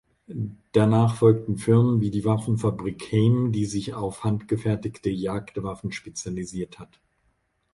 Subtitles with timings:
[0.71, 6.99] Danach folgten Firmen wie die Waffenfabrik "Heym", die sich auf handgefertigte Jagdwaffen spezialisiert hat.